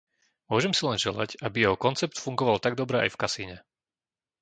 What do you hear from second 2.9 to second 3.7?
aj v kasíne.